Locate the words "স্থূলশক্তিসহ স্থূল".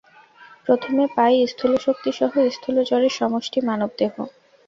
1.51-2.77